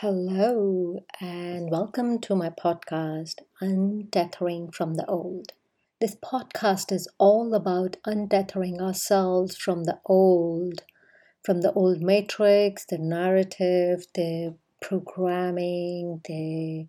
Hello, 0.00 1.04
and 1.20 1.72
welcome 1.72 2.20
to 2.20 2.36
my 2.36 2.50
podcast, 2.50 3.40
Untethering 3.60 4.72
from 4.72 4.94
the 4.94 5.04
Old. 5.06 5.54
This 6.00 6.14
podcast 6.14 6.92
is 6.92 7.08
all 7.18 7.52
about 7.52 7.96
untethering 8.06 8.78
ourselves 8.80 9.56
from 9.56 9.82
the 9.82 9.98
old, 10.06 10.84
from 11.42 11.62
the 11.62 11.72
old 11.72 12.00
matrix, 12.00 12.84
the 12.84 12.98
narrative, 12.98 14.06
the 14.14 14.54
programming, 14.80 16.20
the 16.28 16.86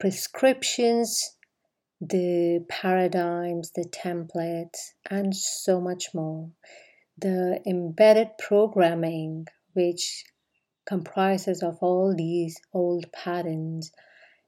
prescriptions, 0.00 1.36
the 2.00 2.64
paradigms, 2.70 3.72
the 3.72 3.84
templates, 3.84 4.92
and 5.10 5.36
so 5.36 5.78
much 5.78 6.14
more. 6.14 6.48
The 7.18 7.60
embedded 7.66 8.30
programming, 8.38 9.48
which 9.74 10.24
comprises 10.88 11.62
of 11.62 11.76
all 11.82 12.14
these 12.16 12.56
old 12.72 13.12
patterns 13.12 13.92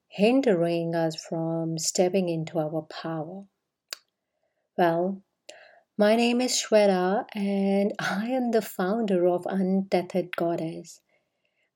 hindering 0.09 0.95
us 0.95 1.15
from 1.15 1.77
stepping 1.77 2.31
into 2.31 2.59
our 2.59 2.87
power. 2.91 3.45
Well, 4.79 5.23
my 5.99 6.17
name 6.17 6.41
is 6.41 6.53
Shweta 6.53 7.27
and 7.35 7.93
I 7.99 8.29
am 8.29 8.53
the 8.53 8.63
founder 8.63 9.29
of 9.29 9.45
Untethered 9.45 10.35
Goddess. 10.35 11.03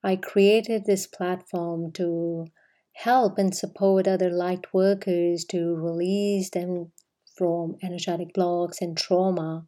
I 0.02 0.16
created 0.16 0.86
this 0.86 1.06
platform 1.06 1.92
to 1.92 2.46
help 2.94 3.36
and 3.36 3.54
support 3.54 4.08
other 4.08 4.30
light 4.30 4.72
workers 4.72 5.44
to 5.50 5.74
release 5.74 6.48
them 6.48 6.92
from 7.36 7.76
energetic 7.82 8.32
blocks 8.32 8.80
and 8.80 8.96
trauma 8.96 9.66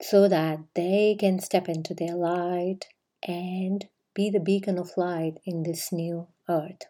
so 0.00 0.28
that 0.28 0.60
they 0.74 1.16
can 1.18 1.40
step 1.40 1.68
into 1.68 1.92
their 1.92 2.14
light 2.14 2.86
and 3.26 3.86
be 4.14 4.30
the 4.30 4.40
beacon 4.40 4.78
of 4.78 4.96
light 4.96 5.38
in 5.44 5.62
this 5.62 5.92
new 5.92 6.28
earth. 6.48 6.82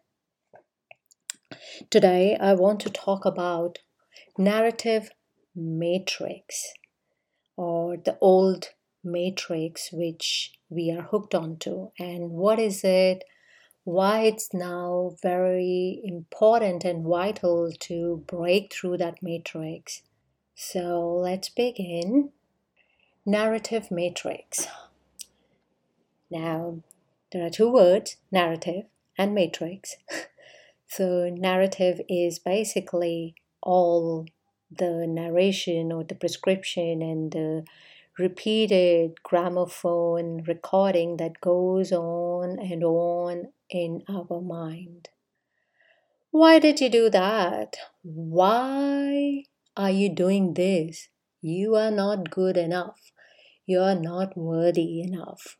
Today, 1.90 2.36
I 2.40 2.54
want 2.54 2.80
to 2.80 2.90
talk 2.90 3.24
about 3.24 3.78
narrative 4.38 5.10
matrix 5.54 6.72
or 7.56 7.96
the 7.96 8.16
old 8.20 8.70
matrix 9.04 9.90
which 9.92 10.52
we 10.70 10.90
are 10.90 11.02
hooked 11.02 11.34
onto 11.34 11.90
and 11.98 12.30
what 12.30 12.58
is 12.58 12.82
it 12.84 13.24
why 13.84 14.20
it's 14.20 14.54
now 14.54 15.16
very 15.22 16.00
important 16.04 16.84
and 16.84 17.04
vital 17.04 17.72
to 17.80 18.22
break 18.28 18.72
through 18.72 18.96
that 18.96 19.20
matrix. 19.22 20.02
So 20.54 21.16
let's 21.16 21.48
begin. 21.48 22.30
Narrative 23.26 23.90
matrix 23.90 24.68
now, 26.32 26.82
there 27.30 27.46
are 27.46 27.50
two 27.50 27.70
words 27.70 28.16
narrative 28.30 28.84
and 29.16 29.34
matrix. 29.34 29.96
so, 30.88 31.28
narrative 31.28 32.00
is 32.08 32.38
basically 32.38 33.34
all 33.62 34.26
the 34.70 35.06
narration 35.06 35.92
or 35.92 36.02
the 36.02 36.14
prescription 36.14 37.02
and 37.02 37.32
the 37.32 37.64
repeated 38.18 39.22
gramophone 39.22 40.42
recording 40.46 41.16
that 41.18 41.40
goes 41.40 41.92
on 41.92 42.58
and 42.58 42.82
on 42.82 43.52
in 43.70 44.02
our 44.08 44.40
mind. 44.40 45.08
Why 46.30 46.58
did 46.58 46.80
you 46.80 46.88
do 46.88 47.10
that? 47.10 47.76
Why 48.02 49.44
are 49.76 49.90
you 49.90 50.08
doing 50.08 50.54
this? 50.54 51.08
You 51.40 51.74
are 51.74 51.90
not 51.90 52.30
good 52.30 52.56
enough. 52.56 53.12
You 53.66 53.80
are 53.80 53.94
not 53.94 54.36
worthy 54.36 55.00
enough. 55.00 55.56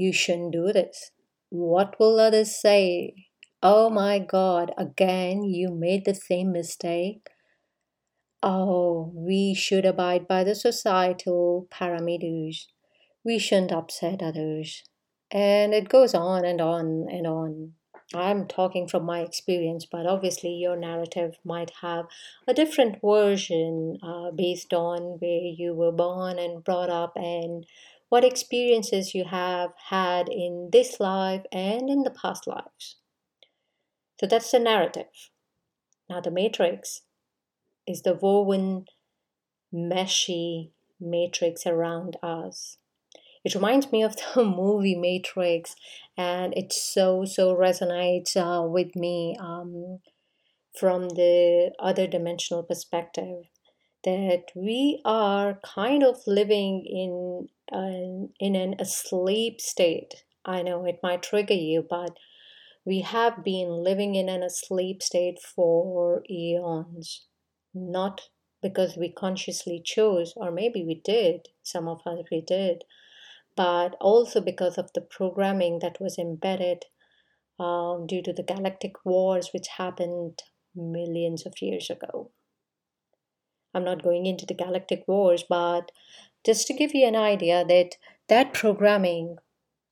You 0.00 0.14
shouldn't 0.14 0.52
do 0.52 0.72
this. 0.72 1.10
What 1.50 2.00
will 2.00 2.18
others 2.18 2.58
say? 2.58 3.12
Oh 3.62 3.90
my 3.90 4.18
God, 4.18 4.72
again 4.78 5.44
you 5.44 5.68
made 5.68 6.06
the 6.06 6.14
same 6.14 6.52
mistake. 6.52 7.28
Oh, 8.42 9.12
we 9.14 9.52
should 9.52 9.84
abide 9.84 10.26
by 10.26 10.42
the 10.42 10.54
societal 10.54 11.68
parameters. 11.70 12.68
We 13.26 13.38
shouldn't 13.38 13.72
upset 13.72 14.22
others. 14.22 14.84
And 15.30 15.74
it 15.74 15.90
goes 15.90 16.14
on 16.14 16.46
and 16.46 16.62
on 16.62 17.06
and 17.10 17.26
on. 17.26 17.72
I'm 18.14 18.48
talking 18.48 18.88
from 18.88 19.04
my 19.04 19.20
experience, 19.20 19.84
but 19.84 20.06
obviously 20.06 20.54
your 20.54 20.76
narrative 20.76 21.36
might 21.44 21.72
have 21.82 22.06
a 22.48 22.54
different 22.54 23.02
version 23.04 23.98
uh, 24.02 24.30
based 24.30 24.72
on 24.72 25.18
where 25.20 25.44
you 25.58 25.74
were 25.74 25.92
born 25.92 26.38
and 26.38 26.64
brought 26.64 26.88
up 26.88 27.12
and 27.16 27.66
what 28.10 28.24
experiences 28.24 29.14
you 29.14 29.24
have 29.24 29.70
had 29.88 30.28
in 30.28 30.68
this 30.72 31.00
life 31.00 31.42
and 31.50 31.88
in 31.88 32.02
the 32.02 32.10
past 32.10 32.46
lives. 32.46 32.96
So 34.20 34.26
that's 34.26 34.50
the 34.50 34.58
narrative. 34.58 35.30
Now, 36.10 36.20
the 36.20 36.30
matrix 36.30 37.02
is 37.86 38.02
the 38.02 38.14
woven, 38.14 38.84
meshy 39.72 40.72
matrix 41.00 41.66
around 41.66 42.16
us. 42.22 42.76
It 43.44 43.54
reminds 43.54 43.90
me 43.90 44.02
of 44.02 44.16
the 44.34 44.44
movie 44.44 44.96
Matrix, 44.96 45.74
and 46.16 46.52
it 46.56 46.72
so, 46.72 47.24
so 47.24 47.56
resonates 47.56 48.36
uh, 48.36 48.66
with 48.66 48.94
me 48.94 49.36
um, 49.40 50.00
from 50.78 51.08
the 51.10 51.72
other 51.78 52.06
dimensional 52.06 52.62
perspective 52.62 53.44
that 54.04 54.44
we 54.54 55.00
are 55.04 55.60
kind 55.62 56.02
of 56.02 56.16
living 56.26 56.84
in 56.86 57.48
an, 57.70 58.30
in 58.38 58.56
an 58.56 58.76
asleep 58.78 59.60
state. 59.60 60.24
I 60.44 60.62
know 60.62 60.84
it 60.84 61.00
might 61.02 61.22
trigger 61.22 61.54
you, 61.54 61.84
but 61.88 62.16
we 62.84 63.02
have 63.02 63.44
been 63.44 63.84
living 63.84 64.14
in 64.14 64.28
an 64.28 64.42
asleep 64.42 65.02
state 65.02 65.38
for 65.38 66.22
eons, 66.30 67.26
not 67.74 68.28
because 68.62 68.96
we 68.96 69.10
consciously 69.10 69.80
chose, 69.84 70.32
or 70.36 70.50
maybe 70.50 70.84
we 70.84 70.94
did, 70.94 71.48
some 71.62 71.88
of 71.88 72.00
us 72.06 72.24
we 72.30 72.40
did, 72.40 72.84
but 73.56 73.96
also 74.00 74.40
because 74.40 74.78
of 74.78 74.90
the 74.94 75.00
programming 75.00 75.80
that 75.80 76.00
was 76.00 76.18
embedded 76.18 76.84
um, 77.58 78.06
due 78.06 78.22
to 78.22 78.32
the 78.32 78.42
galactic 78.42 79.04
wars 79.04 79.50
which 79.52 79.68
happened 79.76 80.42
millions 80.74 81.44
of 81.44 81.52
years 81.60 81.90
ago. 81.90 82.30
I'm 83.74 83.84
not 83.84 84.02
going 84.02 84.26
into 84.26 84.46
the 84.46 84.54
galactic 84.54 85.04
wars, 85.06 85.44
but 85.48 85.92
just 86.44 86.66
to 86.66 86.74
give 86.74 86.94
you 86.94 87.06
an 87.06 87.16
idea 87.16 87.64
that 87.64 87.96
that 88.28 88.52
programming 88.52 89.36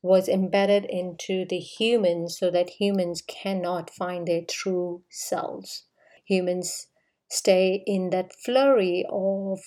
was 0.03 0.28
embedded 0.28 0.84
into 0.84 1.44
the 1.44 1.59
humans 1.59 2.39
so 2.39 2.50
that 2.50 2.71
humans 2.71 3.22
cannot 3.22 3.91
find 3.91 4.27
their 4.27 4.43
true 4.43 5.03
selves. 5.11 5.84
Humans 6.25 6.87
stay 7.28 7.83
in 7.87 8.11
that 8.11 8.33
flurry 8.33 9.05
of 9.11 9.59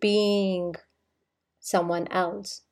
being 0.00 0.74
someone 1.60 2.08
else. 2.10 2.62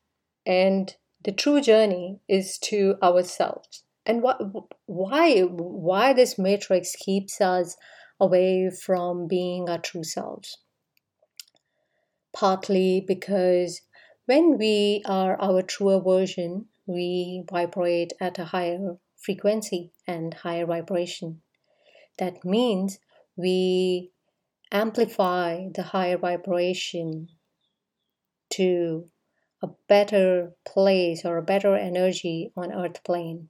And 0.45 0.95
the 1.23 1.31
true 1.31 1.61
journey 1.61 2.19
is 2.27 2.57
to 2.59 2.95
ourselves. 3.01 3.83
And 4.05 4.21
what, 4.21 4.41
why, 4.85 5.41
why 5.41 6.13
this 6.13 6.39
matrix 6.39 6.95
keeps 6.95 7.41
us 7.41 7.75
away 8.19 8.69
from 8.69 9.27
being 9.27 9.69
our 9.69 9.77
true 9.77 10.03
selves? 10.03 10.57
Partly 12.37 13.03
because 13.07 13.81
when 14.27 14.59
we 14.59 15.01
are 15.07 15.41
our 15.41 15.63
truer 15.63 15.99
version, 15.99 16.67
we 16.85 17.43
vibrate 17.49 18.13
at 18.21 18.37
a 18.37 18.45
higher 18.45 18.97
frequency 19.15 19.91
and 20.05 20.35
higher 20.35 20.67
vibration. 20.67 21.41
That 22.19 22.45
means 22.45 22.99
we 23.35 24.11
amplify 24.71 25.69
the 25.73 25.81
higher 25.81 26.17
vibration 26.19 27.29
to 28.51 29.09
a 29.63 29.69
better 29.89 30.51
place 30.63 31.25
or 31.25 31.37
a 31.37 31.49
better 31.53 31.75
energy 31.75 32.51
on 32.55 32.71
earth 32.71 33.03
plane. 33.03 33.49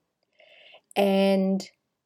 And 0.95 1.61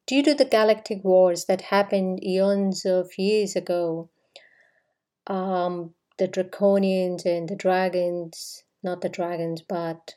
due 0.08 0.24
to 0.24 0.34
the 0.34 0.44
galactic 0.44 1.04
wars 1.04 1.44
that 1.44 1.60
happened 1.60 2.24
eons 2.24 2.84
of 2.84 3.12
years 3.16 3.54
ago, 3.54 4.10
um, 5.28 5.94
the 6.22 6.28
draconians 6.28 7.26
and 7.26 7.48
the 7.48 7.56
dragons, 7.56 8.62
not 8.80 9.00
the 9.00 9.08
dragons, 9.08 9.60
but 9.60 10.14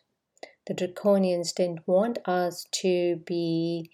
the 0.68 0.74
draconians 0.76 1.52
didn't 1.52 1.88
want 1.88 2.20
us 2.26 2.68
to 2.72 3.16
be 3.26 3.90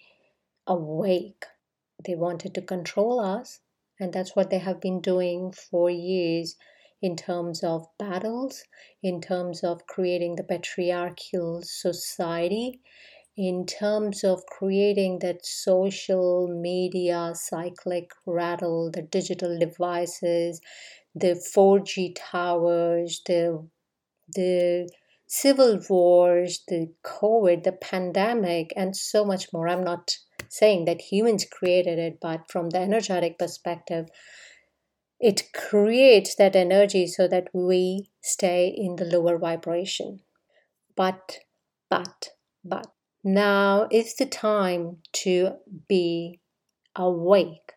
awake. 0.66 1.46
They 2.04 2.14
wanted 2.14 2.52
to 2.52 2.60
control 2.60 3.18
us, 3.18 3.60
and 3.98 4.12
that's 4.12 4.36
what 4.36 4.50
they 4.50 4.58
have 4.58 4.78
been 4.78 5.00
doing 5.00 5.52
for 5.52 5.88
years 5.88 6.56
in 7.00 7.16
terms 7.16 7.64
of 7.64 7.86
battles, 7.98 8.62
in 9.02 9.22
terms 9.22 9.64
of 9.64 9.86
creating 9.86 10.36
the 10.36 10.44
patriarchal 10.44 11.62
society, 11.62 12.82
in 13.38 13.64
terms 13.64 14.22
of 14.22 14.44
creating 14.44 15.20
that 15.20 15.46
social 15.46 16.46
media 16.46 17.32
cyclic 17.34 18.10
rattle, 18.26 18.90
the 18.90 19.00
digital 19.00 19.58
devices, 19.58 20.60
the 21.14 21.34
4G 21.54 22.16
towers, 22.16 23.20
the 23.26 23.68
the 24.34 24.88
civil 25.26 25.80
wars, 25.88 26.62
the 26.68 26.92
COVID, 27.04 27.64
the 27.64 27.72
pandemic, 27.72 28.72
and 28.76 28.96
so 28.96 29.24
much 29.24 29.52
more. 29.52 29.68
I'm 29.68 29.84
not 29.84 30.16
saying 30.48 30.84
that 30.84 31.00
humans 31.00 31.46
created 31.50 31.98
it, 31.98 32.18
but 32.20 32.50
from 32.50 32.70
the 32.70 32.78
energetic 32.78 33.38
perspective, 33.38 34.08
it 35.18 35.52
creates 35.54 36.34
that 36.34 36.56
energy 36.56 37.06
so 37.06 37.28
that 37.28 37.48
we 37.54 38.10
stay 38.22 38.74
in 38.76 38.96
the 38.96 39.04
lower 39.04 39.38
vibration. 39.38 40.20
But, 40.96 41.38
but, 41.88 42.30
but, 42.64 42.88
now 43.24 43.88
is 43.90 44.16
the 44.16 44.26
time 44.26 44.98
to 45.12 45.52
be 45.88 46.40
awake. 46.96 47.72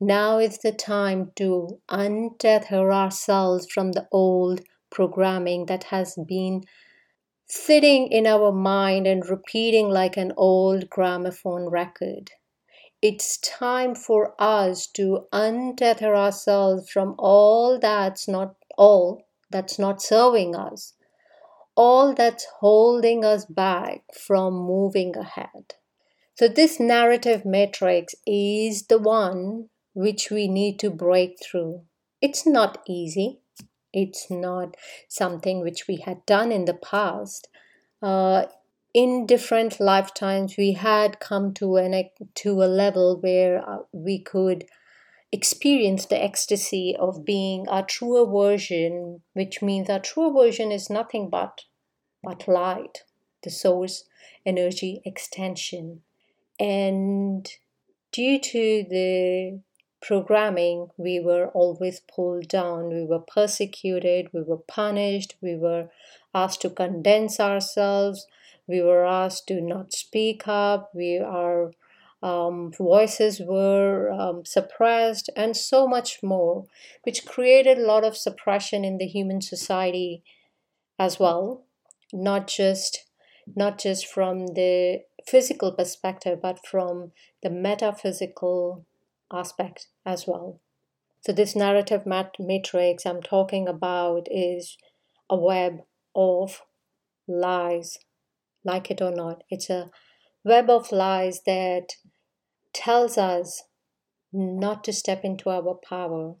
Now 0.00 0.38
is 0.38 0.58
the 0.58 0.72
time 0.72 1.30
to 1.36 1.80
untether 1.88 2.92
ourselves 2.92 3.68
from 3.72 3.92
the 3.92 4.08
old 4.10 4.60
programming 4.90 5.66
that 5.66 5.84
has 5.84 6.16
been 6.26 6.64
sitting 7.46 8.08
in 8.08 8.26
our 8.26 8.50
mind 8.50 9.06
and 9.06 9.24
repeating 9.28 9.88
like 9.88 10.16
an 10.16 10.32
old 10.36 10.90
gramophone 10.90 11.68
record. 11.68 12.32
It's 13.00 13.38
time 13.38 13.94
for 13.94 14.34
us 14.38 14.86
to 14.94 15.26
untether 15.32 16.16
ourselves 16.16 16.90
from 16.90 17.14
all 17.18 17.78
that's 17.78 18.26
not 18.26 18.56
all 18.76 19.22
that's 19.50 19.78
not 19.78 20.02
serving 20.02 20.56
us, 20.56 20.94
all 21.76 22.14
that's 22.14 22.46
holding 22.58 23.24
us 23.24 23.44
back 23.44 24.02
from 24.12 24.54
moving 24.54 25.16
ahead. 25.16 25.74
So, 26.34 26.48
this 26.48 26.80
narrative 26.80 27.44
matrix 27.44 28.14
is 28.26 28.86
the 28.86 28.98
one 28.98 29.68
which 29.94 30.30
we 30.30 30.48
need 30.48 30.78
to 30.80 30.90
break 30.90 31.38
through. 31.42 31.82
It's 32.20 32.46
not 32.46 32.82
easy, 32.86 33.40
it's 33.92 34.30
not 34.30 34.76
something 35.08 35.60
which 35.60 35.86
we 35.88 35.96
had 35.96 36.26
done 36.26 36.52
in 36.52 36.64
the 36.64 36.74
past. 36.74 37.48
Uh, 38.02 38.46
in 38.92 39.26
different 39.26 39.80
lifetimes, 39.80 40.56
we 40.56 40.72
had 40.72 41.18
come 41.20 41.54
to 41.54 41.76
an 41.76 42.10
to 42.34 42.62
a 42.62 42.66
level 42.66 43.18
where 43.20 43.68
uh, 43.68 43.78
we 43.92 44.18
could 44.20 44.66
experience 45.32 46.06
the 46.06 46.22
ecstasy 46.22 46.94
of 46.96 47.24
being 47.24 47.68
our 47.68 47.84
truer 47.84 48.24
version, 48.24 49.22
which 49.32 49.60
means 49.62 49.90
our 49.90 49.98
truer 49.98 50.32
version 50.32 50.70
is 50.70 50.90
nothing 50.90 51.28
but 51.28 51.62
but 52.22 52.46
light, 52.48 53.02
the 53.42 53.50
source 53.50 54.04
energy 54.46 55.02
extension. 55.04 56.02
And 56.58 57.48
due 58.12 58.38
to 58.38 58.84
the 58.88 59.60
programming, 60.06 60.88
we 60.96 61.18
were 61.18 61.48
always 61.48 62.00
pulled 62.00 62.48
down, 62.48 62.88
we 62.88 63.04
were 63.04 63.20
persecuted, 63.20 64.28
we 64.32 64.42
were 64.42 64.58
punished, 64.58 65.34
we 65.40 65.56
were 65.56 65.88
asked 66.34 66.60
to 66.62 66.70
condense 66.70 67.40
ourselves, 67.40 68.26
we 68.66 68.82
were 68.82 69.06
asked 69.06 69.48
to 69.48 69.60
not 69.60 69.92
speak 69.92 70.46
up, 70.46 70.90
we 70.94 71.18
our 71.18 71.72
um, 72.22 72.72
voices 72.72 73.40
were 73.40 74.10
um, 74.10 74.44
suppressed, 74.44 75.30
and 75.36 75.56
so 75.56 75.86
much 75.86 76.22
more, 76.22 76.66
which 77.02 77.26
created 77.26 77.78
a 77.78 77.86
lot 77.86 78.04
of 78.04 78.16
suppression 78.16 78.84
in 78.84 78.98
the 78.98 79.06
human 79.06 79.40
society 79.42 80.22
as 80.98 81.18
well, 81.18 81.64
not 82.12 82.46
just 82.46 83.04
not 83.56 83.78
just 83.78 84.06
from 84.06 84.46
the 84.48 85.02
physical 85.26 85.72
perspective, 85.72 86.38
but 86.40 86.66
from 86.66 87.12
the 87.42 87.50
metaphysical 87.50 88.86
aspect 89.34 89.88
as 90.06 90.26
well. 90.26 90.60
So, 91.22 91.32
this 91.32 91.56
narrative 91.56 92.06
mat- 92.06 92.36
matrix 92.38 93.06
I'm 93.06 93.22
talking 93.22 93.66
about 93.68 94.28
is 94.30 94.76
a 95.30 95.36
web 95.36 95.80
of 96.14 96.62
lies, 97.26 97.98
like 98.64 98.90
it 98.90 99.00
or 99.00 99.10
not. 99.10 99.42
It's 99.50 99.70
a 99.70 99.90
web 100.44 100.68
of 100.68 100.92
lies 100.92 101.42
that 101.46 101.96
tells 102.72 103.16
us 103.16 103.62
not 104.32 104.84
to 104.84 104.92
step 104.92 105.24
into 105.24 105.48
our 105.48 105.74
power, 105.74 106.34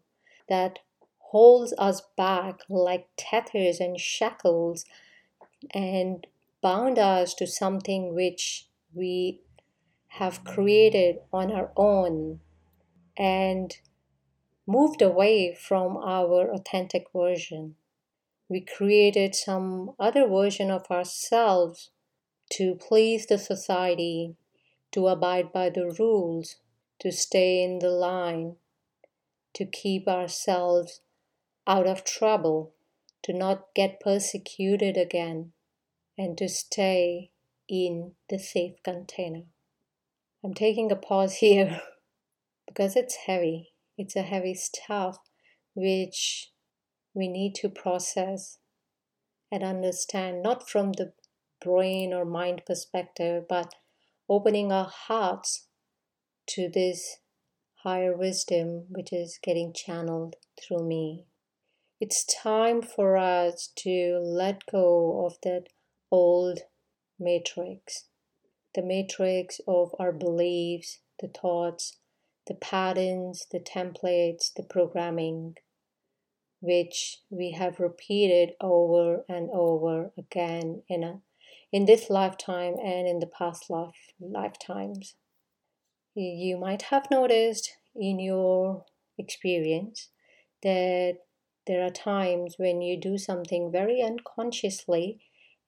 that 0.48 0.80
holds 1.18 1.72
us 1.78 2.02
back 2.16 2.60
like 2.68 3.08
tethers 3.16 3.80
and 3.80 3.98
shackles 3.98 4.84
and 5.72 6.26
bound 6.62 6.98
us 6.98 7.34
to 7.34 7.46
something 7.46 8.14
which 8.14 8.66
we 8.94 9.40
have 10.08 10.44
created 10.44 11.16
on 11.32 11.50
our 11.50 11.72
own 11.76 12.40
and 13.16 13.76
moved 14.66 15.02
away 15.02 15.54
from 15.54 15.96
our 15.96 16.52
authentic 16.52 17.06
version. 17.14 17.76
We 18.48 18.60
created 18.60 19.34
some 19.34 19.92
other 19.98 20.26
version 20.26 20.70
of 20.70 20.90
ourselves 20.90 21.90
to 22.52 22.74
please 22.74 23.26
the 23.26 23.38
society, 23.38 24.36
to 24.92 25.08
abide 25.08 25.52
by 25.52 25.70
the 25.70 25.94
rules, 25.98 26.56
to 27.00 27.10
stay 27.10 27.62
in 27.62 27.78
the 27.80 27.90
line, 27.90 28.56
to 29.54 29.64
keep 29.64 30.06
ourselves 30.06 31.00
out 31.66 31.86
of 31.86 32.04
trouble, 32.04 32.74
to 33.22 33.32
not 33.32 33.74
get 33.74 34.00
persecuted 34.00 34.96
again, 34.96 35.52
and 36.16 36.36
to 36.38 36.48
stay 36.48 37.30
in 37.68 38.12
the 38.28 38.38
safe 38.38 38.82
container. 38.82 39.42
I'm 40.44 40.54
taking 40.54 40.92
a 40.92 40.96
pause 40.96 41.36
here 41.38 41.80
because 42.66 42.96
it's 42.96 43.16
heavy. 43.26 43.72
It's 43.96 44.16
a 44.16 44.22
heavy 44.22 44.54
stuff 44.54 45.18
which 45.74 46.50
we 47.14 47.28
need 47.28 47.54
to 47.56 47.68
process 47.68 48.58
and 49.50 49.62
understand, 49.62 50.42
not 50.42 50.68
from 50.68 50.92
the 50.92 51.12
brain 51.60 52.12
or 52.12 52.24
mind 52.24 52.62
perspective, 52.66 53.44
but 53.48 53.74
opening 54.28 54.72
our 54.72 54.90
hearts 54.90 55.66
to 56.46 56.68
this 56.68 57.18
higher 57.82 58.16
wisdom 58.16 58.86
which 58.88 59.12
is 59.12 59.38
getting 59.42 59.72
channeled 59.72 60.36
through 60.60 60.86
me. 60.86 61.26
It's 62.00 62.24
time 62.24 62.82
for 62.82 63.16
us 63.16 63.70
to 63.76 64.18
let 64.22 64.66
go 64.70 65.24
of 65.24 65.36
that 65.42 65.68
old 66.10 66.60
matrix, 67.18 68.06
the 68.74 68.82
matrix 68.82 69.60
of 69.68 69.94
our 69.98 70.12
beliefs, 70.12 71.00
the 71.20 71.28
thoughts, 71.28 71.98
the 72.46 72.54
patterns, 72.54 73.46
the 73.50 73.60
templates, 73.60 74.52
the 74.54 74.62
programming, 74.62 75.56
which 76.60 77.18
we 77.30 77.52
have 77.52 77.80
repeated 77.80 78.54
over 78.60 79.24
and 79.28 79.50
over 79.52 80.12
again 80.16 80.82
in 80.88 81.04
a 81.04 81.20
in 81.72 81.86
this 81.86 82.08
lifetime 82.08 82.76
and 82.82 83.08
in 83.08 83.18
the 83.18 83.26
past 83.26 83.68
life 83.68 84.12
lifetimes. 84.20 85.16
You 86.14 86.56
might 86.56 86.82
have 86.82 87.10
noticed 87.10 87.76
in 87.96 88.20
your 88.20 88.84
experience 89.18 90.10
that 90.62 91.18
there 91.66 91.82
are 91.82 91.90
times 91.90 92.54
when 92.58 92.80
you 92.80 92.96
do 92.96 93.18
something 93.18 93.72
very 93.72 94.00
unconsciously 94.00 95.20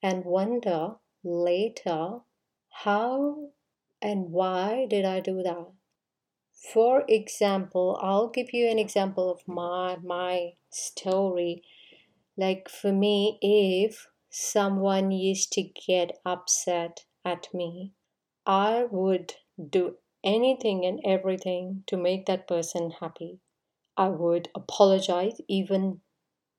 and 0.02 0.25
wonder 0.25 0.97
later 1.25 2.21
how 2.85 3.50
and 4.00 4.30
why 4.30 4.87
did 4.88 5.04
I 5.04 5.21
do 5.21 5.42
that? 5.42 5.66
For 6.73 7.04
example, 7.06 7.96
I'll 8.02 8.28
give 8.28 8.52
you 8.52 8.68
an 8.68 8.78
example 8.78 9.30
of 9.30 9.46
my 9.46 9.96
my 10.02 10.54
story. 10.68 11.62
Like 12.37 12.68
for 12.68 12.92
me, 12.92 13.38
if 13.40 14.08
someone 14.30 15.12
used 15.12 15.52
to 15.52 15.62
get 15.62 16.18
upset 16.25 17.06
at 17.25 17.54
me, 17.54 17.92
I 18.44 18.85
would 18.90 19.35
do 19.70 19.99
anything 20.25 20.85
and 20.85 21.00
everything 21.04 21.85
to 21.87 21.96
make 21.96 22.26
that 22.26 22.49
person 22.49 22.90
happy. 22.90 23.38
I 23.96 24.08
would 24.08 24.50
apologize 24.54 25.40
even 25.46 26.00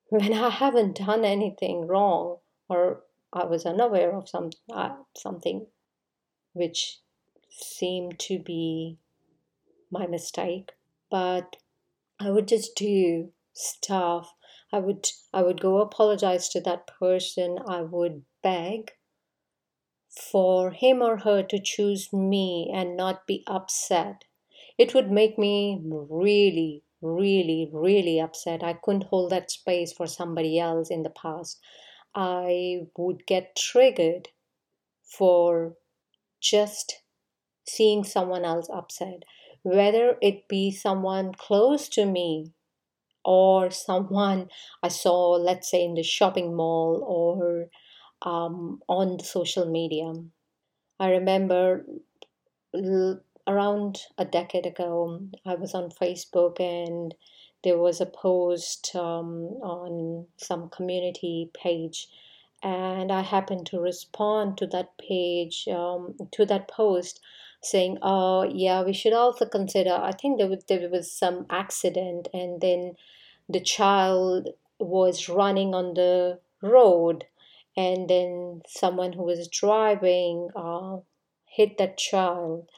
when 0.09 0.31
I 0.31 0.49
haven't 0.49 0.99
done 1.05 1.25
anything 1.25 1.85
wrong 1.85 2.37
or 2.69 3.03
I 3.33 3.43
was 3.43 3.65
unaware 3.65 4.15
of 4.15 4.29
some 4.29 4.51
uh, 4.71 4.95
something 5.17 5.67
which 6.53 7.01
seemed 7.49 8.19
to 8.19 8.39
be 8.39 8.99
my 9.91 10.07
mistake 10.07 10.71
but 11.09 11.57
i 12.19 12.29
would 12.29 12.47
just 12.47 12.75
do 12.75 13.31
stuff. 13.57 14.33
I 14.71 14.79
would 14.79 15.07
i 15.33 15.41
would 15.41 15.59
go 15.59 15.79
apologize 15.79 16.49
to 16.49 16.61
that 16.61 16.87
person. 16.87 17.57
I 17.67 17.81
would 17.81 18.23
beg 18.43 18.91
for 20.31 20.71
him 20.71 21.01
or 21.01 21.17
her 21.17 21.43
to 21.43 21.59
choose 21.59 22.11
me 22.13 22.71
and 22.73 22.95
not 22.95 23.25
be 23.27 23.43
upset. 23.47 24.25
It 24.77 24.93
would 24.93 25.11
make 25.11 25.37
me 25.37 25.81
really 25.83 26.83
really 27.01 27.69
really 27.73 28.19
upset. 28.19 28.63
I 28.63 28.73
couldn't 28.73 29.05
hold 29.05 29.31
that 29.31 29.51
space 29.51 29.93
for 29.93 30.07
somebody 30.07 30.59
else 30.59 30.91
in 30.91 31.03
the 31.03 31.09
past. 31.09 31.59
I 32.13 32.87
would 32.95 33.25
get 33.25 33.55
triggered 33.55 34.29
for 35.03 35.77
just 36.41 37.01
seeing 37.65 38.03
someone 38.03 38.45
else 38.45 38.69
upset 38.69 39.23
whether 39.67 40.17
it 40.21 40.47
be 40.47 40.71
someone 40.71 41.33
close 41.33 41.89
to 41.89 42.05
me 42.05 42.53
or 43.25 43.71
someone 43.87 44.49
I 44.83 44.89
saw, 44.89 45.31
let's 45.33 45.71
say, 45.71 45.83
in 45.83 45.95
the 45.95 46.03
shopping 46.03 46.55
mall 46.55 47.03
or 47.07 47.69
um, 48.23 48.81
on 48.89 49.17
the 49.17 49.23
social 49.25 49.65
media. 49.65 50.13
I 50.99 51.09
remember 51.11 51.85
l- 52.73 53.21
around 53.47 54.01
a 54.17 54.25
decade 54.25 54.65
ago, 54.65 55.21
I 55.45 55.55
was 55.55 55.73
on 55.73 55.89
Facebook 55.89 56.59
and 56.59 57.13
there 57.63 57.77
was 57.77 57.99
a 58.01 58.05
post 58.05 58.95
um, 58.95 59.31
on 59.63 60.27
some 60.37 60.69
community 60.69 61.49
page 61.53 62.07
and 62.63 63.11
I 63.11 63.21
happened 63.21 63.67
to 63.67 63.79
respond 63.79 64.57
to 64.59 64.67
that 64.67 64.97
page, 64.97 65.67
um, 65.69 66.15
to 66.31 66.45
that 66.47 66.67
post, 66.67 67.19
saying, 67.63 67.97
"Oh, 68.01 68.43
yeah, 68.43 68.83
we 68.83 68.93
should 68.93 69.13
also 69.13 69.45
consider." 69.45 69.91
I 69.93 70.11
think 70.11 70.37
there 70.37 70.47
was 70.49 70.63
there 70.65 70.89
was 70.89 71.11
some 71.11 71.45
accident, 71.49 72.27
and 72.33 72.61
then 72.61 72.95
the 73.49 73.61
child 73.61 74.49
was 74.79 75.29
running 75.29 75.75
on 75.75 75.93
the 75.95 76.39
road, 76.61 77.27
and 77.75 78.09
then 78.09 78.63
someone 78.67 79.13
who 79.13 79.23
was 79.23 79.47
driving 79.49 80.49
uh, 80.55 80.97
hit 81.45 81.77
that 81.77 81.97
child. 81.97 82.69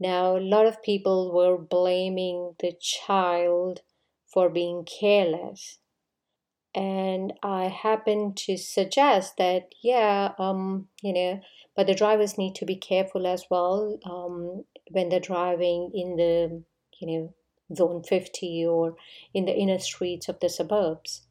Now, 0.00 0.36
a 0.36 0.40
lot 0.40 0.66
of 0.66 0.82
people 0.82 1.32
were 1.32 1.58
blaming 1.58 2.56
the 2.58 2.72
child 2.80 3.82
for 4.26 4.48
being 4.50 4.84
careless 4.84 5.78
and 6.74 7.32
I 7.42 7.64
happened 7.68 8.36
to 8.38 8.56
suggest 8.56 9.36
that 9.38 9.74
yeah, 9.82 10.32
um, 10.38 10.88
you 11.02 11.12
know, 11.12 11.40
but 11.78 11.86
the 11.86 11.94
drivers 11.94 12.36
need 12.36 12.56
to 12.56 12.64
be 12.66 12.74
careful 12.74 13.24
as 13.24 13.44
well 13.48 14.00
um, 14.04 14.64
when 14.90 15.08
they're 15.08 15.20
driving 15.20 15.92
in 15.94 16.16
the 16.16 16.64
you 16.98 17.06
know 17.06 17.34
zone 17.72 18.02
50 18.02 18.66
or 18.66 18.96
in 19.32 19.44
the 19.44 19.54
inner 19.56 19.78
streets 19.78 20.28
of 20.28 20.40
the 20.40 20.48
suburbs. 20.48 21.22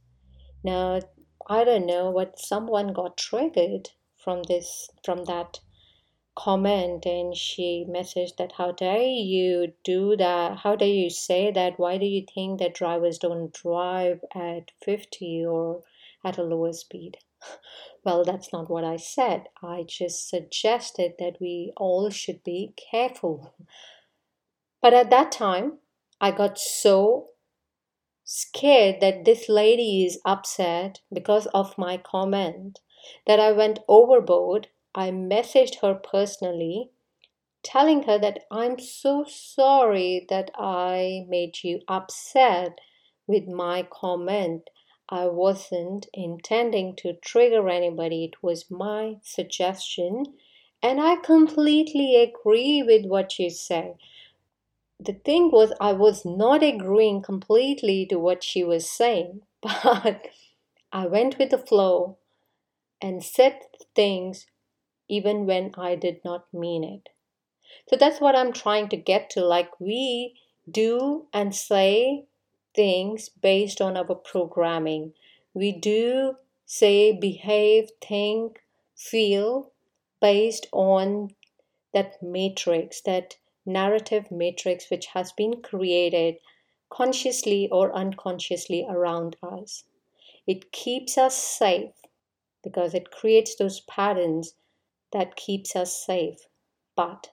Now, 0.64 1.02
I 1.50 1.66
don't 1.66 1.86
know 1.86 2.10
what 2.12 2.40
someone 2.40 2.94
got 2.94 3.18
triggered 3.18 3.90
from 4.16 4.44
this 4.44 4.90
from 5.04 5.26
that 5.26 5.60
comment 6.38 7.06
and 7.06 7.36
she 7.36 7.86
messaged 7.90 8.38
that 8.38 8.54
how 8.54 8.72
dare 8.72 9.02
you 9.02 9.74
do 9.84 10.16
that 10.16 10.60
how 10.60 10.78
dare 10.78 10.88
you 10.88 11.10
say 11.10 11.52
that 11.52 11.78
why 11.78 11.98
do 11.98 12.06
you 12.06 12.24
think 12.34 12.60
that 12.60 12.76
drivers 12.76 13.18
don't 13.18 13.52
drive 13.52 14.24
at 14.36 14.72
50 14.86 15.46
or 15.46 15.82
at 16.24 16.38
a 16.38 16.44
lower 16.44 16.74
speed. 16.74 17.18
Well 18.04 18.24
that's 18.24 18.54
not 18.54 18.70
what 18.70 18.84
i 18.84 18.96
said. 18.98 19.48
I 19.62 19.84
just 19.84 20.30
suggested 20.30 21.16
that 21.20 21.38
we 21.42 21.74
all 21.78 22.10
should 22.10 22.44
be 22.44 22.74
careful. 22.92 23.54
But 24.82 24.94
at 24.94 25.10
that 25.10 25.32
time 25.32 25.80
i 26.22 26.32
got 26.32 26.58
so 26.58 27.30
scared 28.24 29.02
that 29.02 29.26
this 29.26 29.50
lady 29.50 30.06
is 30.06 30.22
upset 30.26 31.02
because 31.12 31.48
of 31.48 31.78
my 31.78 31.98
comment 31.98 32.80
that 33.26 33.40
i 33.40 33.52
went 33.52 33.80
overboard. 33.88 34.70
I 34.96 35.12
messaged 35.12 35.82
her 35.82 35.96
personally 35.96 36.92
telling 37.64 38.04
her 38.04 38.18
that 38.18 38.46
I'm 38.52 38.80
so 38.80 39.26
sorry 39.28 40.26
that 40.30 40.52
I 40.58 41.26
made 41.28 41.64
you 41.64 41.82
upset 41.88 42.80
with 43.28 43.48
my 43.48 43.84
comment. 43.92 44.70
I 45.10 45.28
wasn't 45.28 46.08
intending 46.14 46.96
to 46.98 47.14
trigger 47.14 47.70
anybody, 47.70 48.26
it 48.26 48.44
was 48.44 48.70
my 48.70 49.18
suggestion, 49.24 50.38
and 50.84 51.00
I 51.00 51.16
completely 51.16 52.16
agree 52.16 52.84
with 52.84 53.06
what 53.06 53.40
you 53.40 53.50
said. 53.50 53.96
The 55.00 55.14
thing 55.14 55.52
was, 55.52 55.74
I 55.80 55.94
was 55.94 56.26
not 56.26 56.64
agreeing 56.64 57.22
completely 57.22 58.06
to 58.08 58.20
what 58.20 58.44
she 58.44 58.64
was 58.64 58.90
saying, 58.90 59.42
but 59.62 60.28
I 60.92 61.06
went 61.06 61.38
with 61.38 61.52
the 61.52 61.58
flow 61.58 62.18
and 63.02 63.24
said 63.24 63.62
things 63.96 64.48
even 65.08 65.46
when 65.46 65.72
I 65.78 65.96
did 65.96 66.20
not 66.26 66.54
mean 66.54 66.84
it. 66.84 67.10
So 67.90 67.96
that's 67.96 68.20
what 68.20 68.36
I'm 68.36 68.52
trying 68.52 68.90
to 68.90 68.98
get 68.98 69.30
to. 69.32 69.46
Like 69.46 69.80
we 69.80 70.36
do 70.70 71.28
and 71.34 71.56
say 71.56 72.26
things 72.78 73.28
based 73.30 73.82
on 73.82 73.98
our 73.98 74.16
programming. 74.16 75.14
We 75.54 75.74
do 75.74 76.38
say, 76.66 77.12
behave, 77.12 77.90
think, 78.02 78.64
feel 78.96 79.74
based 80.22 80.68
on 80.72 81.32
that 81.94 82.22
matrix, 82.22 83.02
that 83.02 83.36
narrative 83.66 84.32
matrix 84.32 84.90
which 84.90 85.08
has 85.08 85.32
been 85.34 85.62
created 85.62 86.36
consciously 86.90 87.68
or 87.70 87.94
unconsciously 87.94 88.86
around 88.88 89.36
us. 89.44 89.84
It 90.46 90.72
keeps 90.72 91.18
us 91.18 91.36
safe 91.36 91.96
because 92.64 92.94
it 92.94 93.12
creates 93.12 93.56
those 93.56 93.82
patterns 93.82 94.54
that 95.12 95.36
keeps 95.36 95.76
us 95.76 96.06
safe, 96.06 96.48
but 96.96 97.32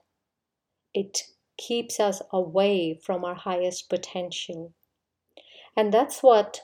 it 0.93 1.23
keeps 1.57 1.99
us 1.99 2.21
away 2.31 2.99
from 3.01 3.23
our 3.23 3.35
highest 3.35 3.89
potential. 3.89 4.73
And 5.75 5.93
that's 5.93 6.23
what 6.23 6.61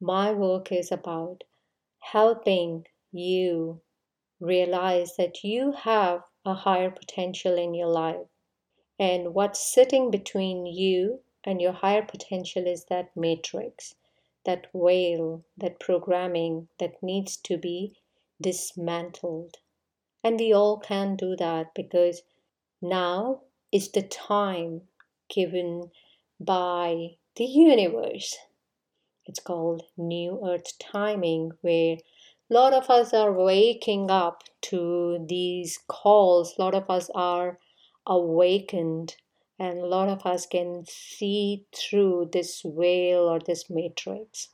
my 0.00 0.32
work 0.32 0.70
is 0.70 0.92
about 0.92 1.44
helping 1.98 2.86
you 3.10 3.80
realize 4.40 5.16
that 5.16 5.42
you 5.42 5.72
have 5.72 6.22
a 6.44 6.54
higher 6.54 6.90
potential 6.90 7.58
in 7.58 7.74
your 7.74 7.88
life. 7.88 8.28
And 8.98 9.34
what's 9.34 9.72
sitting 9.72 10.10
between 10.10 10.66
you 10.66 11.20
and 11.44 11.60
your 11.60 11.72
higher 11.72 12.02
potential 12.02 12.66
is 12.66 12.84
that 12.84 13.16
matrix, 13.16 13.94
that 14.44 14.68
veil, 14.72 15.44
that 15.56 15.80
programming 15.80 16.68
that 16.78 17.02
needs 17.02 17.36
to 17.38 17.58
be 17.58 17.96
dismantled. 18.40 19.56
And 20.22 20.38
we 20.38 20.52
all 20.52 20.78
can 20.78 21.16
do 21.16 21.36
that 21.36 21.74
because 21.74 22.22
now 22.80 23.42
is 23.72 23.90
the 23.90 24.02
time 24.02 24.82
given 25.28 25.90
by 26.40 27.16
the 27.38 27.44
universe. 27.44 28.36
It's 29.24 29.38
called 29.38 29.84
New 29.96 30.40
Earth 30.44 30.76
timing, 30.80 31.52
where 31.60 31.96
a 32.50 32.54
lot 32.54 32.74
of 32.74 32.90
us 32.90 33.14
are 33.14 33.32
waking 33.32 34.10
up 34.10 34.42
to 34.62 35.24
these 35.28 35.78
calls. 35.86 36.54
A 36.58 36.62
lot 36.62 36.74
of 36.74 36.90
us 36.90 37.08
are 37.14 37.58
awakened, 38.06 39.14
and 39.56 39.78
a 39.78 39.86
lot 39.86 40.08
of 40.08 40.26
us 40.26 40.46
can 40.46 40.84
see 40.88 41.64
through 41.72 42.30
this 42.32 42.62
veil 42.64 43.20
or 43.20 43.38
this 43.38 43.70
matrix. 43.70 44.48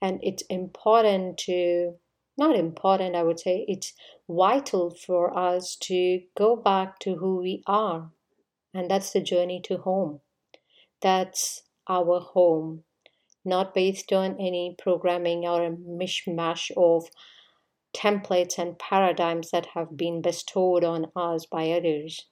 And 0.00 0.20
it's 0.22 0.42
important 0.48 1.36
to 1.38 1.94
not 2.36 2.56
important, 2.56 3.14
I 3.14 3.22
would 3.22 3.38
say, 3.38 3.64
it's 3.68 3.92
vital 4.28 4.90
for 4.90 5.36
us 5.36 5.76
to 5.82 6.22
go 6.36 6.56
back 6.56 6.98
to 7.00 7.16
who 7.16 7.36
we 7.36 7.62
are. 7.66 8.10
And 8.72 8.90
that's 8.90 9.12
the 9.12 9.20
journey 9.20 9.60
to 9.66 9.78
home. 9.78 10.20
That's 11.00 11.62
our 11.88 12.20
home, 12.20 12.84
not 13.44 13.74
based 13.74 14.12
on 14.12 14.32
any 14.40 14.74
programming 14.78 15.46
or 15.46 15.64
a 15.64 15.70
mishmash 15.70 16.70
of 16.76 17.08
templates 17.94 18.58
and 18.58 18.78
paradigms 18.78 19.50
that 19.50 19.66
have 19.66 19.96
been 19.96 20.20
bestowed 20.20 20.84
on 20.84 21.10
us 21.14 21.46
by 21.46 21.70
others. 21.70 22.26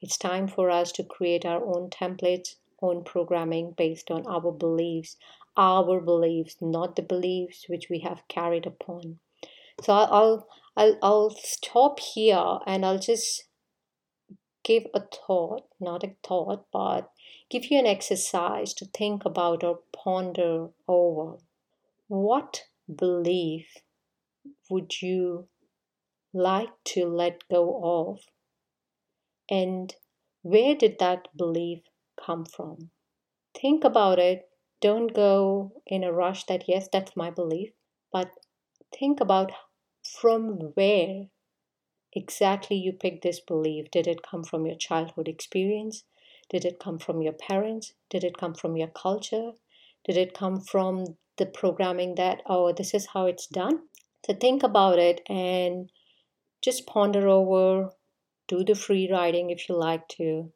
It's 0.00 0.16
time 0.16 0.48
for 0.48 0.70
us 0.70 0.90
to 0.92 1.04
create 1.04 1.44
our 1.44 1.64
own 1.64 1.90
templates, 1.90 2.56
own 2.80 3.04
programming 3.04 3.74
based 3.76 4.10
on 4.10 4.26
our 4.26 4.50
beliefs, 4.50 5.16
our 5.56 6.00
beliefs, 6.00 6.56
not 6.60 6.96
the 6.96 7.02
beliefs 7.02 7.68
which 7.68 7.88
we 7.88 8.00
have 8.00 8.26
carried 8.28 8.66
upon. 8.66 9.18
So 9.82 9.92
I'll 9.92 10.48
I'll 10.76 10.98
I'll 11.02 11.30
stop 11.30 12.00
here 12.00 12.58
and 12.66 12.84
I'll 12.84 12.98
just 12.98 13.44
give 14.64 14.86
a 14.94 15.00
thought, 15.00 15.66
not 15.80 16.04
a 16.04 16.14
thought, 16.22 16.66
but 16.72 17.10
give 17.50 17.70
you 17.70 17.78
an 17.78 17.86
exercise 17.86 18.72
to 18.74 18.86
think 18.86 19.24
about 19.24 19.64
or 19.64 19.80
ponder 19.92 20.68
over. 20.86 21.38
What 22.08 22.64
belief 22.94 23.78
would 24.70 25.00
you 25.02 25.48
like 26.32 26.70
to 26.84 27.06
let 27.06 27.48
go 27.48 27.80
of? 27.82 28.20
And 29.50 29.94
where 30.42 30.74
did 30.74 30.98
that 30.98 31.28
belief 31.36 31.82
come 32.16 32.44
from? 32.44 32.90
Think 33.54 33.84
about 33.84 34.18
it. 34.18 34.48
Don't 34.80 35.14
go 35.14 35.82
in 35.86 36.02
a 36.02 36.12
rush 36.12 36.44
that, 36.44 36.64
yes, 36.68 36.88
that's 36.92 37.16
my 37.16 37.30
belief, 37.30 37.70
but 38.12 38.30
think 38.98 39.20
about 39.20 39.52
from 40.02 40.72
where 40.74 41.26
exactly 42.12 42.76
you 42.76 42.92
picked 42.92 43.22
this 43.22 43.40
belief. 43.40 43.90
Did 43.90 44.06
it 44.06 44.22
come 44.22 44.44
from 44.44 44.66
your 44.66 44.76
childhood 44.76 45.28
experience? 45.28 46.04
Did 46.50 46.64
it 46.64 46.78
come 46.78 46.98
from 46.98 47.22
your 47.22 47.32
parents? 47.32 47.94
Did 48.10 48.24
it 48.24 48.36
come 48.36 48.54
from 48.54 48.76
your 48.76 48.88
culture? 48.88 49.52
Did 50.04 50.16
it 50.16 50.34
come 50.34 50.60
from 50.60 51.16
the 51.38 51.46
programming 51.46 52.16
that, 52.16 52.42
oh, 52.46 52.72
this 52.72 52.94
is 52.94 53.06
how 53.14 53.26
it's 53.26 53.46
done? 53.46 53.80
So 54.26 54.34
think 54.34 54.62
about 54.62 54.98
it 54.98 55.22
and 55.28 55.90
just 56.60 56.86
ponder 56.86 57.28
over, 57.28 57.90
do 58.48 58.64
the 58.64 58.74
free 58.74 59.10
writing 59.10 59.50
if 59.50 59.68
you 59.68 59.76
like 59.76 60.08
to, 60.18 60.52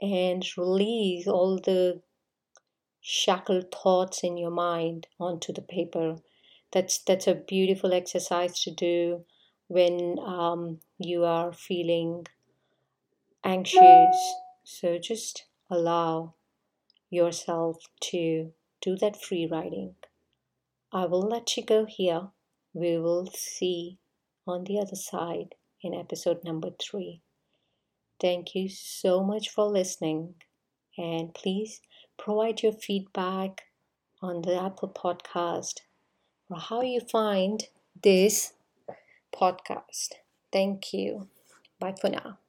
and 0.00 0.44
release 0.56 1.26
all 1.26 1.56
the 1.58 2.02
shackled 3.00 3.72
thoughts 3.72 4.22
in 4.22 4.36
your 4.36 4.50
mind 4.50 5.06
onto 5.18 5.52
the 5.52 5.62
paper 5.62 6.18
that's 6.72 6.98
that's 6.98 7.26
a 7.26 7.34
beautiful 7.34 7.92
exercise 7.92 8.60
to 8.62 8.70
do 8.70 9.24
when 9.72 10.18
um, 10.18 10.80
you 10.98 11.24
are 11.24 11.52
feeling 11.52 12.26
anxious. 13.42 14.16
So 14.64 14.98
just 14.98 15.46
allow 15.70 16.34
yourself 17.08 17.78
to 18.10 18.52
do 18.82 18.96
that 18.96 19.22
free 19.22 19.48
writing. 19.50 19.94
I 20.92 21.06
will 21.06 21.22
let 21.22 21.56
you 21.56 21.64
go 21.64 21.86
here. 21.86 22.28
We 22.74 22.98
will 22.98 23.30
see 23.32 23.98
on 24.46 24.64
the 24.64 24.78
other 24.78 24.96
side 24.96 25.54
in 25.82 25.94
episode 25.94 26.44
number 26.44 26.70
three. 26.78 27.22
Thank 28.20 28.54
you 28.54 28.68
so 28.68 29.24
much 29.24 29.48
for 29.48 29.66
listening, 29.66 30.34
and 30.98 31.34
please 31.34 31.80
provide 32.18 32.62
your 32.62 32.72
feedback 32.72 33.62
on 34.20 34.42
the 34.42 34.62
Apple 34.62 34.90
Podcast 34.90 35.80
for 36.46 36.58
how 36.58 36.82
you 36.82 37.00
find 37.00 37.64
this 38.02 38.52
podcast. 39.32 40.14
Thank 40.52 40.92
you. 40.92 41.28
Bye 41.80 41.94
for 42.00 42.10
now. 42.10 42.38